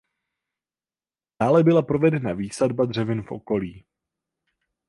[1.41, 3.85] Dále byla provedena výsadba dřevin v okolí.